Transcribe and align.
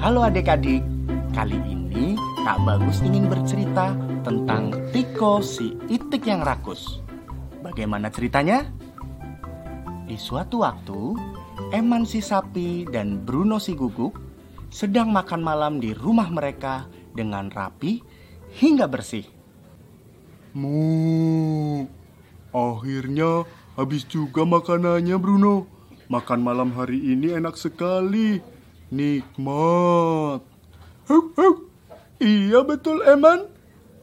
Halo 0.00 0.24
adik-adik, 0.24 0.80
kali 1.36 1.60
ini 1.60 2.16
Kak 2.40 2.64
Bagus 2.64 3.04
ingin 3.04 3.28
bercerita 3.28 3.92
tentang 4.24 4.72
Tiko 4.96 5.44
si 5.44 5.76
itik 5.92 6.24
yang 6.24 6.40
rakus. 6.40 7.04
Bagaimana 7.60 8.08
ceritanya? 8.08 8.64
Di 10.08 10.16
suatu 10.16 10.64
waktu, 10.64 11.20
Eman 11.76 12.08
si 12.08 12.24
sapi 12.24 12.88
dan 12.88 13.28
Bruno 13.28 13.60
si 13.60 13.76
guguk 13.76 14.16
sedang 14.72 15.12
makan 15.12 15.44
malam 15.44 15.84
di 15.84 15.92
rumah 15.92 16.32
mereka 16.32 16.88
dengan 17.12 17.52
rapi 17.52 18.00
hingga 18.56 18.88
bersih. 18.88 19.28
Mu, 20.56 21.84
akhirnya 22.56 23.44
habis 23.76 24.08
juga 24.08 24.48
makanannya 24.48 25.20
Bruno. 25.20 25.68
Makan 26.08 26.40
malam 26.40 26.72
hari 26.72 27.04
ini 27.04 27.36
enak 27.36 27.60
sekali, 27.60 28.40
nikmat. 28.90 30.42
Huk, 31.06 31.26
huk. 31.38 31.56
Iya 32.20 32.60
betul 32.66 33.00
Eman, 33.06 33.48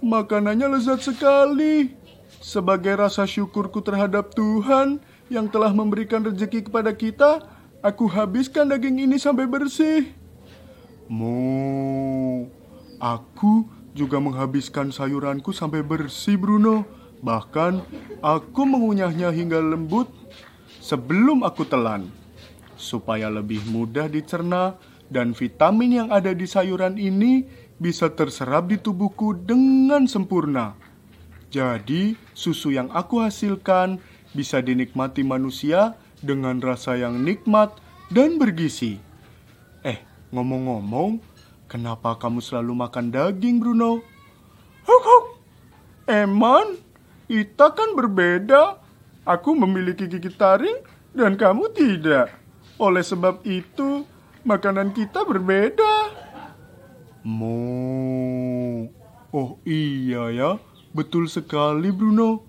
makanannya 0.02 0.74
lezat 0.74 1.06
sekali. 1.06 1.94
Sebagai 2.42 2.98
rasa 2.98 3.30
syukurku 3.30 3.84
terhadap 3.86 4.34
Tuhan 4.34 4.98
yang 5.30 5.52
telah 5.52 5.70
memberikan 5.76 6.26
rezeki 6.26 6.72
kepada 6.72 6.96
kita, 6.96 7.46
aku 7.86 8.10
habiskan 8.10 8.72
daging 8.72 9.06
ini 9.06 9.22
sampai 9.22 9.46
bersih. 9.46 10.10
Mu, 11.08 12.48
aku 12.98 13.70
juga 13.94 14.18
menghabiskan 14.18 14.90
sayuranku 14.90 15.54
sampai 15.54 15.86
bersih 15.86 16.40
Bruno. 16.40 16.88
Bahkan 17.22 17.82
aku 18.22 18.62
mengunyahnya 18.66 19.34
hingga 19.34 19.62
lembut 19.62 20.10
sebelum 20.82 21.42
aku 21.42 21.66
telan. 21.66 22.10
Supaya 22.78 23.28
lebih 23.34 23.66
mudah 23.68 24.06
dicerna 24.08 24.78
dan 25.10 25.34
vitamin 25.34 26.06
yang 26.06 26.10
ada 26.14 26.32
di 26.32 26.46
sayuran 26.46 26.96
ini 26.96 27.44
bisa 27.78 28.10
terserap 28.14 28.70
di 28.70 28.78
tubuhku 28.78 29.38
dengan 29.38 30.06
sempurna. 30.10 30.78
Jadi, 31.48 32.18
susu 32.36 32.76
yang 32.76 32.92
aku 32.92 33.24
hasilkan 33.24 33.98
bisa 34.36 34.60
dinikmati 34.60 35.24
manusia 35.24 35.96
dengan 36.20 36.60
rasa 36.60 36.98
yang 37.00 37.24
nikmat 37.24 37.72
dan 38.12 38.36
bergizi. 38.36 39.00
Eh, 39.86 40.02
ngomong-ngomong, 40.34 41.22
kenapa 41.72 42.20
kamu 42.20 42.44
selalu 42.44 42.74
makan 42.76 43.14
daging, 43.14 43.64
Bruno? 43.64 44.04
Huk, 44.84 45.04
huk. 45.04 45.26
Eman, 46.08 46.80
kita 47.32 47.72
kan 47.72 47.96
berbeda. 47.96 48.80
Aku 49.28 49.52
memiliki 49.56 50.08
gigi 50.08 50.32
taring 50.32 50.80
dan 51.12 51.36
kamu 51.36 51.68
tidak. 51.76 52.32
Oleh 52.78 53.02
sebab 53.02 53.42
itu, 53.42 54.06
makanan 54.46 54.94
kita 54.94 55.26
berbeda. 55.26 56.14
Mo. 57.26 58.88
Oh 59.34 59.58
iya 59.66 60.30
ya, 60.30 60.50
betul 60.94 61.26
sekali 61.26 61.90
Bruno. 61.90 62.46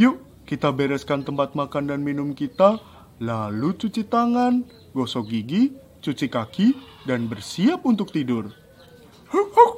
Yuk, 0.00 0.44
kita 0.48 0.72
bereskan 0.72 1.22
tempat 1.22 1.52
makan 1.52 1.92
dan 1.92 2.00
minum 2.00 2.32
kita, 2.32 2.80
lalu 3.20 3.76
cuci 3.76 4.08
tangan, 4.08 4.64
gosok 4.96 5.28
gigi, 5.28 5.76
cuci 6.00 6.26
kaki, 6.26 6.72
dan 7.04 7.28
bersiap 7.28 7.84
untuk 7.84 8.10
tidur. 8.10 8.50
Huk, 9.28 9.48
huk. 9.54 9.74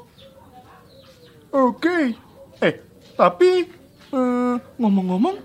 Oke. 1.53 2.15
Eh, 2.63 2.75
tapi 3.19 3.67
eh, 4.15 4.55
ngomong-ngomong, 4.79 5.37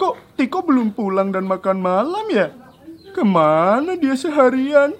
kok 0.00 0.16
Tiko 0.34 0.64
belum 0.64 0.96
pulang 0.96 1.28
dan 1.28 1.44
makan 1.44 1.78
malam 1.80 2.26
ya? 2.32 2.65
Ke 3.16 3.24
mana 3.24 3.96
dia 3.96 4.12
seharian? 4.12 4.92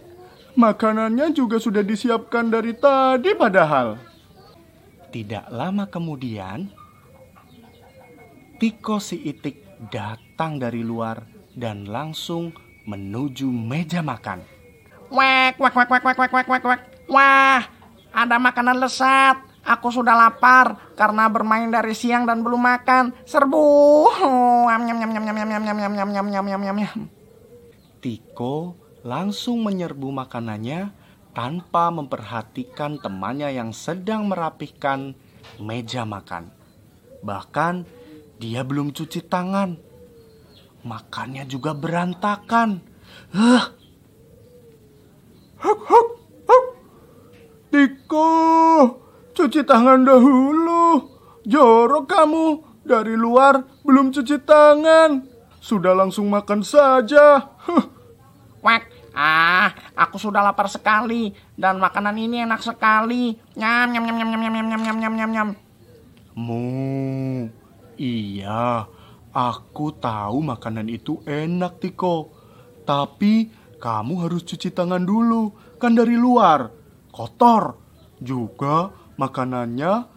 Makanannya 0.56 1.36
juga 1.36 1.60
sudah 1.60 1.84
disiapkan 1.84 2.48
dari 2.48 2.72
tadi 2.72 3.36
padahal. 3.36 4.00
Tidak 5.12 5.52
lama 5.52 5.84
kemudian, 5.84 6.72
Tiko 8.56 8.96
si 9.04 9.20
itik 9.20 9.60
datang 9.92 10.56
dari 10.56 10.80
luar 10.80 11.28
dan 11.52 11.84
langsung 11.84 12.56
menuju 12.88 13.52
meja 13.52 14.00
makan. 14.00 14.40
Wek, 15.12 15.60
wek, 15.60 15.76
wek, 15.76 15.90
wek, 15.92 16.04
wek, 16.08 16.16
wek, 16.16 16.32
wek, 16.32 16.48
wek, 16.48 16.64
wek. 16.64 16.80
Wah, 17.12 17.68
ada 18.16 18.40
makanan 18.40 18.80
lesat. 18.80 19.44
Aku 19.60 19.92
sudah 19.92 20.16
lapar 20.16 20.96
karena 20.96 21.28
bermain 21.28 21.68
dari 21.68 21.92
siang 21.92 22.24
dan 22.24 22.40
belum 22.40 22.64
makan. 22.64 23.12
Serbu. 23.28 23.60
Oh, 24.08 24.64
nyam, 24.72 24.88
nyam, 24.88 25.04
nyam, 25.04 25.12
nyam, 25.12 25.36
nyam, 25.36 25.36
nyam, 25.36 25.60
nyam, 25.60 25.76
nyam, 25.76 25.92
nyam, 25.92 26.08
nyam, 26.08 26.26
nyam, 26.32 26.46
nyam, 26.48 26.62
nyam, 26.64 26.78
nyam. 26.80 27.15
Tiko 28.06 28.78
langsung 29.02 29.66
menyerbu 29.66 30.14
makanannya 30.14 30.94
tanpa 31.34 31.90
memperhatikan 31.90 33.02
temannya 33.02 33.50
yang 33.50 33.74
sedang 33.74 34.30
merapihkan 34.30 35.18
meja 35.58 36.06
makan. 36.06 36.54
Bahkan 37.26 37.82
dia 38.38 38.62
belum 38.62 38.94
cuci 38.94 39.26
tangan. 39.26 39.74
Makannya 40.86 41.50
juga 41.50 41.74
berantakan. 41.74 42.78
Huh, 43.34 43.74
Huk, 45.66 45.80
huk, 45.90 46.08
huk. 46.46 46.66
Tiko, 47.74 48.30
cuci 49.34 49.66
tangan 49.66 50.06
dahulu. 50.06 51.10
Jorok 51.42 52.06
kamu. 52.06 52.46
Dari 52.86 53.18
luar 53.18 53.66
belum 53.82 54.14
cuci 54.14 54.46
tangan. 54.46 55.26
Sudah 55.58 55.90
langsung 55.90 56.30
makan 56.30 56.62
saja. 56.62 57.42
Huh. 57.66 57.95
Wek, 58.66 59.14
ah, 59.14 59.70
aku 59.94 60.18
sudah 60.18 60.42
lapar 60.42 60.66
sekali 60.66 61.30
dan 61.54 61.78
makanan 61.78 62.18
ini 62.18 62.42
enak 62.42 62.66
sekali. 62.66 63.38
Nyam, 63.54 63.94
nyam, 63.94 64.02
nyam, 64.02 64.16
nyam, 64.18 64.26
nyam, 64.26 64.40
nyam, 64.42 64.66
nyam, 64.66 64.82
nyam, 64.82 64.98
nyam, 64.98 65.14
nyam, 65.14 65.30
nyam. 65.30 65.48
Mu, 66.34 67.46
iya, 67.94 68.90
aku 69.30 69.94
tahu 69.94 70.42
makanan 70.42 70.90
itu 70.90 71.22
enak, 71.22 71.78
Tiko. 71.78 72.34
Tapi 72.82 73.54
kamu 73.78 74.26
harus 74.26 74.42
cuci 74.42 74.74
tangan 74.74 75.06
dulu, 75.06 75.54
kan 75.78 75.94
dari 75.94 76.18
luar. 76.18 76.66
Kotor. 77.14 77.78
Juga 78.18 78.90
makanannya 79.14 80.10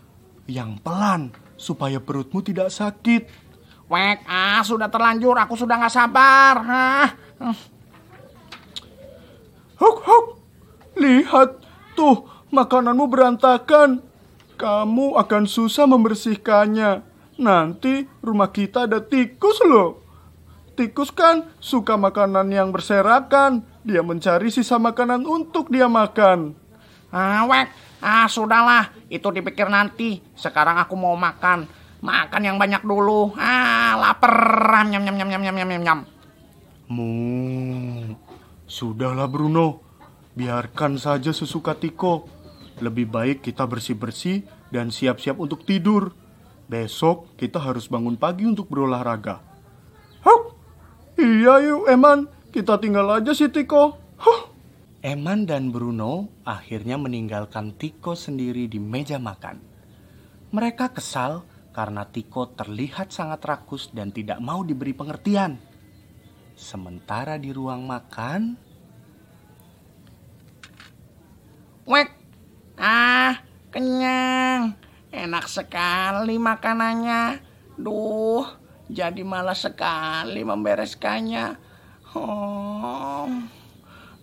yang 0.50 0.82
pelan, 0.82 1.30
supaya 1.54 2.02
perutmu 2.02 2.42
tidak 2.42 2.74
sakit. 2.74 3.30
Wek, 3.86 4.26
ah, 4.26 4.66
sudah 4.66 4.90
terlanjur. 4.90 5.38
Aku 5.38 5.54
sudah 5.54 5.78
nggak 5.78 5.94
sabar. 5.94 6.56
Hah. 6.66 7.09
Huk, 9.79 10.03
huk. 10.03 10.25
Lihat, 11.00 11.63
tuh 11.95 12.28
makananmu 12.51 13.07
berantakan. 13.07 14.03
Kamu 14.59 15.16
akan 15.16 15.47
susah 15.47 15.88
membersihkannya. 15.88 17.07
Nanti 17.40 18.03
rumah 18.19 18.51
kita 18.51 18.84
ada 18.84 19.00
tikus 19.00 19.63
loh. 19.63 20.03
Tikus 20.75 21.16
kan 21.16 21.47
suka 21.63 21.95
makanan 21.95 22.51
yang 22.51 22.75
berserakan. 22.75 23.63
Dia 23.88 24.03
mencari 24.03 24.51
sisa 24.51 24.75
makanan 24.75 25.23
untuk 25.23 25.72
dia 25.72 25.88
makan. 25.88 26.51
Ah, 27.16 27.47
Wek, 27.47 27.72
ah, 28.03 28.28
sudahlah. 28.28 28.91
Itu 29.07 29.31
dipikir 29.31 29.72
nanti. 29.72 30.19
Sekarang 30.35 30.75
aku 30.75 31.00
mau 31.00 31.16
makan. 31.16 31.63
Makan 32.03 32.41
yang 32.44 32.59
banyak 32.59 32.84
dulu. 32.84 33.31
Ah, 33.40 33.96
lapar. 33.96 34.35
Nyam, 34.91 35.07
nyam, 35.07 35.16
nyam, 35.16 35.29
nyam, 35.31 35.44
nyam, 35.44 35.56
nyam, 35.56 35.84
nyam. 35.88 36.00
Mu, 36.91 37.07
sudahlah 38.69 39.25
Bruno. 39.25 39.81
Biarkan 40.38 41.02
saja 41.02 41.34
sesuka 41.34 41.75
Tiko. 41.75 42.30
Lebih 42.80 43.12
baik 43.12 43.38
kita 43.44 43.68
bersih-bersih 43.68 44.47
dan 44.72 44.94
siap-siap 44.94 45.35
untuk 45.35 45.68
tidur. 45.68 46.16
Besok 46.69 47.34
kita 47.35 47.59
harus 47.59 47.90
bangun 47.90 48.16
pagi 48.16 48.46
untuk 48.46 48.69
berolahraga. 48.69 49.41
Huk! 50.24 50.56
Iya 51.19 51.59
yuk 51.59 51.91
Eman, 51.91 52.31
kita 52.56 52.79
tinggal 52.79 53.09
aja 53.12 53.35
si 53.35 53.52
Tiko. 53.52 54.00
Huh. 54.22 54.41
Eman 55.03 55.44
dan 55.50 55.74
Bruno 55.74 56.29
akhirnya 56.47 56.96
meninggalkan 56.96 57.76
Tiko 57.76 58.16
sendiri 58.16 58.70
di 58.72 58.79
meja 58.79 59.20
makan. 59.20 59.59
Mereka 60.55 60.96
kesal 60.96 61.44
karena 61.76 62.08
Tiko 62.08 62.52
terlihat 62.55 63.11
sangat 63.11 63.44
rakus 63.44 63.91
dan 63.91 64.16
tidak 64.16 64.40
mau 64.40 64.64
diberi 64.64 64.96
pengertian. 64.96 65.69
Sementara 66.59 67.40
di 67.40 67.56
ruang 67.56 67.88
makan, 67.88 68.59
Wek, 71.88 72.11
ah, 72.76 73.40
kenyang. 73.72 74.76
Enak 75.09 75.47
sekali 75.47 76.35
makanannya. 76.35 77.40
Duh, 77.79 78.44
jadi 78.91 79.23
malas 79.23 79.64
sekali 79.66 80.44
membereskannya. 80.44 81.56
Oh, 82.14 83.26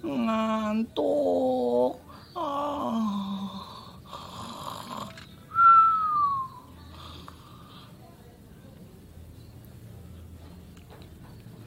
ngantuk. 0.05 1.97
Oh. 2.37 3.36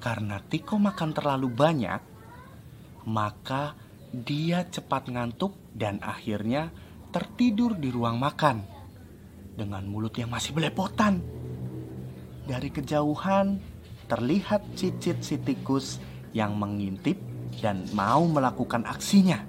Karena 0.09 0.41
Tiko 0.41 0.81
makan 0.81 1.13
terlalu 1.13 1.53
banyak, 1.53 2.01
maka 3.05 3.77
dia 4.09 4.65
cepat 4.65 5.05
ngantuk 5.05 5.53
dan 5.77 6.01
akhirnya 6.01 6.73
tertidur 7.13 7.77
di 7.77 7.93
ruang 7.93 8.17
makan 8.17 8.65
dengan 9.53 9.85
mulut 9.85 10.17
yang 10.17 10.33
masih 10.33 10.57
belepotan. 10.57 11.21
Dari 12.41 12.73
kejauhan 12.73 13.61
terlihat 14.09 14.65
cicit 14.73 15.21
si 15.21 15.37
tikus 15.37 16.01
yang 16.33 16.57
mengintip 16.57 17.21
dan 17.61 17.85
mau 17.93 18.25
melakukan 18.25 18.89
aksinya. 18.89 19.45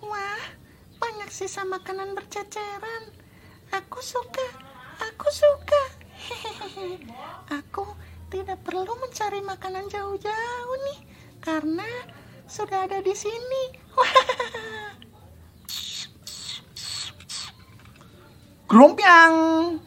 Wah, 0.00 0.42
banyak 0.96 1.27
sisa 1.38 1.62
makanan 1.62 2.18
berceceran. 2.18 3.14
Aku 3.70 4.02
suka, 4.02 4.42
aku 4.98 5.30
suka. 5.30 5.82
Hehehe. 6.18 6.98
Aku 7.62 7.86
tidak 8.26 8.58
perlu 8.66 8.90
mencari 8.98 9.38
makanan 9.46 9.86
jauh-jauh 9.86 10.76
nih, 10.90 11.00
karena 11.38 11.86
sudah 12.50 12.90
ada 12.90 12.98
di 12.98 13.14
sini. 13.14 13.62
Wah, 13.96 14.98
Grumpiang. 18.66 19.78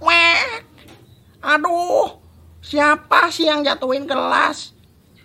Wek. 0.00 0.64
Aduh, 1.44 2.16
siapa 2.64 3.28
sih 3.28 3.44
yang 3.44 3.60
jatuhin 3.60 4.08
gelas? 4.08 4.72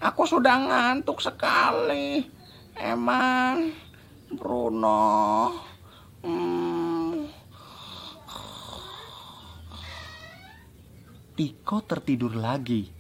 Aku 0.04 0.28
sudah 0.28 0.60
ngantuk 0.60 1.24
sekali. 1.24 2.28
Emang 2.76 3.87
Bruno. 4.28 5.00
Hmm, 6.20 7.32
Tiko 11.38 11.86
tertidur 11.88 12.36
lagi. 12.36 12.92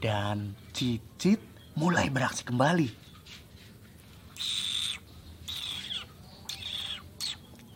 Dan 0.00 0.56
Cicit 0.72 1.38
mulai 1.76 2.10
beraksi 2.10 2.42
kembali. 2.42 2.88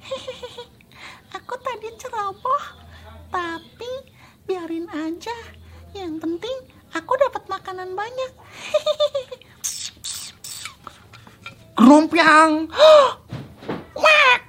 aku 1.36 1.54
tadi 1.60 1.88
ceroboh, 2.00 2.64
tapi 3.30 3.92
biarin 4.48 4.88
aja. 4.90 5.36
Yang 5.94 6.24
penting 6.24 6.58
aku 6.96 7.12
dapat 7.20 7.46
makanan 7.46 7.92
banyak. 7.94 8.43
Grumpiang. 11.84 12.64
Wek. 14.00 14.42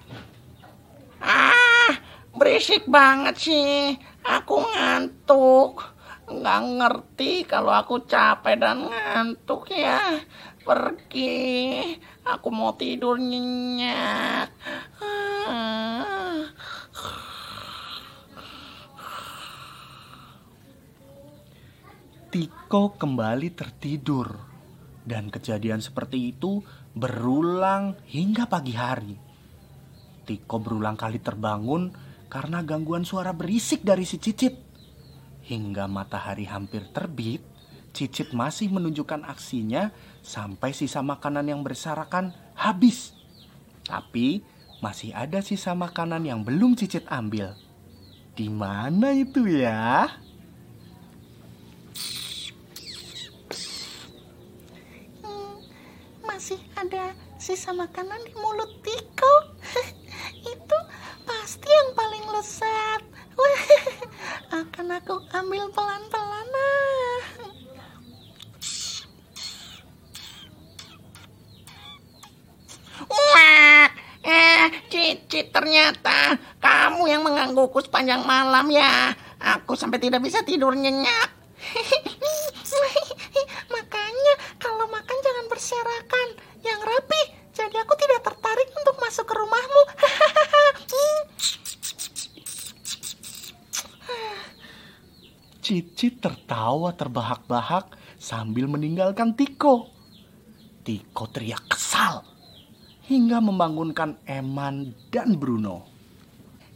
Ah, 1.20 1.92
berisik 2.32 2.88
banget 2.88 3.36
sih. 3.36 4.00
Aku 4.24 4.64
ngantuk. 4.64 5.84
Nggak 6.32 6.62
ngerti 6.80 7.44
kalau 7.44 7.76
aku 7.76 8.08
capek 8.08 8.56
dan 8.56 8.88
ngantuk 8.88 9.68
ya. 9.68 10.16
Pergi. 10.64 11.84
Aku 12.24 12.56
mau 12.56 12.72
tidur 12.80 13.20
nyenyak. 13.20 14.56
Tiko 22.32 22.96
kembali 22.96 23.52
tertidur. 23.52 24.55
Dan 25.06 25.30
kejadian 25.30 25.86
seperti 25.86 26.34
itu 26.34 26.66
berulang 26.98 27.94
hingga 28.10 28.50
pagi 28.50 28.74
hari. 28.74 29.16
Tiko 30.26 30.58
berulang 30.58 30.98
kali 30.98 31.22
terbangun 31.22 31.94
karena 32.26 32.66
gangguan 32.66 33.06
suara 33.06 33.32
berisik 33.32 33.86
dari 33.86 34.04
si 34.04 34.18
Cicit. 34.18 34.58
Hingga 35.46 35.86
matahari 35.86 36.50
hampir 36.50 36.90
terbit, 36.90 37.46
Cicit 37.94 38.34
masih 38.34 38.74
menunjukkan 38.74 39.24
aksinya 39.24 39.94
sampai 40.26 40.74
sisa 40.74 41.06
makanan 41.06 41.48
yang 41.48 41.62
berserakan 41.62 42.34
habis. 42.58 43.14
Tapi 43.86 44.42
masih 44.82 45.14
ada 45.14 45.40
sisa 45.46 45.72
makanan 45.78 46.26
yang 46.26 46.42
belum 46.42 46.74
Cicit 46.76 47.06
ambil. 47.08 47.54
Di 48.36 48.52
mana 48.52 49.16
itu 49.16 49.48
ya? 49.48 50.12
Hmm, 55.24 55.56
masih 56.26 56.60
ada 56.76 57.16
sisa 57.46 57.70
makanan 57.78 58.18
di 58.26 58.34
mulut 58.42 58.82
Tiko. 58.82 59.34
Itu 60.58 60.78
pasti 61.30 61.70
yang 61.70 61.94
paling 61.94 62.26
lezat. 62.34 63.02
Akan 64.66 64.90
aku 64.90 65.22
ambil 65.30 65.70
pelan-pelan. 65.70 66.50
ah. 66.50 67.22
Wah, 73.06 73.86
eh, 74.26 74.66
Cicit 74.90 75.54
ternyata 75.54 76.42
kamu 76.58 77.14
yang 77.14 77.22
menggangguku 77.22 77.78
sepanjang 77.86 78.26
malam 78.26 78.74
ya. 78.74 79.14
Aku 79.38 79.78
sampai 79.78 80.02
tidak 80.02 80.26
bisa 80.26 80.42
tidur 80.42 80.74
nyenyak. 80.74 81.30
Makanya 83.76 84.34
kalau 84.58 84.90
makan 84.90 85.18
jangan 85.22 85.46
berserakan, 85.46 86.28
yang 86.66 86.82
rapi. 86.82 87.22
Jadi 87.56 87.76
aku 87.80 87.94
tidak 87.96 88.20
tertarik 88.26 88.68
untuk 88.74 88.96
masuk 89.00 89.26
ke 89.30 89.36
rumahmu. 89.38 89.84
Cicit 95.96 96.20
tertawa 96.20 96.92
terbahak-bahak 96.92 97.96
sambil 98.20 98.68
meninggalkan 98.68 99.32
Tiko. 99.32 99.88
Tiko 100.84 101.24
teriak 101.32 101.72
kesal 101.72 102.20
hingga 103.08 103.40
membangunkan 103.40 104.20
Eman 104.28 104.92
dan 105.08 105.40
Bruno. 105.40 105.88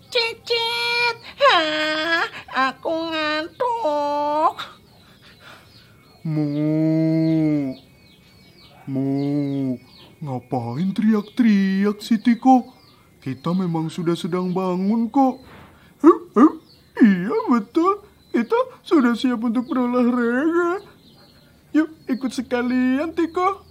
Cicit, 0.08 1.20
ah, 1.52 2.24
aku 2.72 2.96
ngantuk. 3.12 4.56
Mu. 6.24 6.48
Mu. 8.88 9.12
Ngapain 10.24 10.96
teriak-teriak 10.96 12.00
si 12.00 12.24
Tiko? 12.24 12.72
Kita 13.20 13.52
memang 13.52 13.92
sudah 13.92 14.16
sedang 14.16 14.56
bangun 14.56 15.12
kok. 15.12 15.44
Iya 17.00 17.36
betul. 17.52 17.99
Kita 18.40 18.56
sudah 18.88 19.20
siap 19.20 19.44
untuk 19.44 19.68
berolahraga. 19.68 20.80
Yuk 21.76 21.92
ikut 22.08 22.32
sekalian 22.32 23.12
Tiko. 23.12 23.68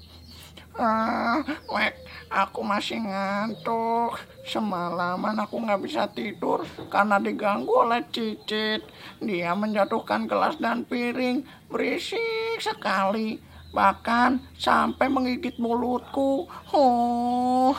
Ah, 0.77 1.41
wek, 1.73 1.97
aku 2.29 2.61
masih 2.61 3.01
ngantuk. 3.01 4.21
Semalaman 4.45 5.41
aku 5.41 5.65
nggak 5.65 5.81
bisa 5.81 6.05
tidur 6.13 6.69
karena 6.93 7.17
diganggu 7.17 7.81
oleh 7.81 8.05
Cicit. 8.13 8.85
Dia 9.25 9.57
menjatuhkan 9.57 10.29
gelas 10.29 10.61
dan 10.61 10.85
piring, 10.85 11.49
berisik 11.73 12.61
sekali. 12.61 13.41
Bahkan 13.73 14.53
sampai 14.53 15.09
menggigit 15.09 15.57
mulutku. 15.57 16.45
Oh, 16.77 17.73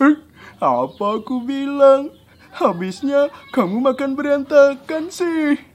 Eh, 0.00 0.16
apa 0.64 1.06
aku 1.20 1.44
bilang? 1.44 2.08
Habisnya 2.56 3.28
kamu 3.52 3.84
makan 3.84 4.16
berantakan 4.16 5.12
sih. 5.12 5.69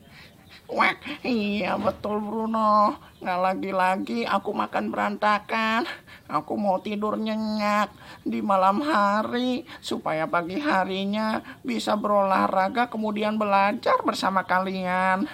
Wek, 0.76 1.24
iya 1.24 1.80
betul 1.80 2.20
Bruno. 2.20 3.00
Nggak 3.24 3.40
lagi-lagi 3.40 4.28
aku 4.28 4.52
makan 4.52 4.92
berantakan. 4.92 5.88
Aku 6.28 6.60
mau 6.60 6.84
tidur 6.84 7.16
nyenyak 7.16 7.90
di 8.28 8.44
malam 8.44 8.84
hari 8.84 9.64
supaya 9.80 10.28
pagi 10.28 10.60
harinya 10.60 11.40
bisa 11.64 11.96
berolahraga 11.96 12.92
kemudian 12.92 13.40
belajar 13.40 14.04
bersama 14.04 14.44
kalian. 14.44 15.32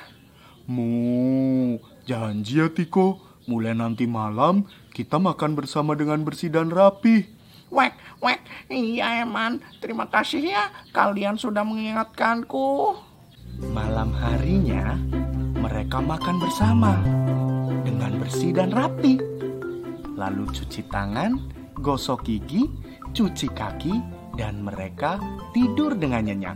Mu, 0.70 1.82
janji 2.06 2.62
ya 2.62 2.70
Tiko. 2.70 3.20
Mulai 3.50 3.74
nanti 3.74 4.06
malam 4.06 4.70
kita 4.94 5.18
makan 5.18 5.58
bersama 5.58 5.98
dengan 5.98 6.22
bersih 6.22 6.54
dan 6.54 6.70
rapi. 6.70 7.26
Wek, 7.72 7.96
wek, 8.22 8.44
iya 8.70 9.24
Eman. 9.26 9.64
Terima 9.80 10.06
kasih 10.06 10.44
ya 10.44 10.70
kalian 10.92 11.40
sudah 11.40 11.66
mengingatkanku. 11.66 13.00
Malam 13.72 14.12
harinya, 14.16 15.00
mereka 15.82 15.98
makan 15.98 16.38
bersama 16.38 16.94
dengan 17.82 18.22
bersih 18.22 18.54
dan 18.54 18.70
rapi. 18.70 19.18
Lalu 20.14 20.46
cuci 20.54 20.86
tangan, 20.94 21.42
gosok 21.82 22.22
gigi, 22.22 22.70
cuci 23.18 23.50
kaki, 23.50 23.98
dan 24.38 24.62
mereka 24.62 25.18
tidur 25.58 25.98
dengan 25.98 26.30
nyenyak. 26.30 26.54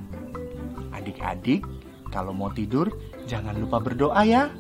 Adik-adik, 0.94 1.66
kalau 2.14 2.38
mau 2.38 2.54
tidur, 2.54 2.86
jangan 3.26 3.58
lupa 3.58 3.82
berdoa 3.82 4.22
ya. 4.30 4.54